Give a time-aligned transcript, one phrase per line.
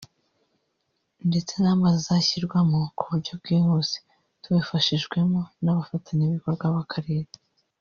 [1.29, 3.97] ndetse n’amazi azashyirwamo ku buryo bwihuse
[4.41, 7.31] tubifashijwemo n’abafatanyabikorwa b’Akarere